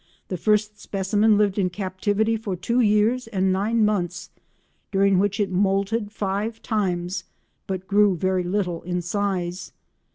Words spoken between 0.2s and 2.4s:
The first specimen lived in captivity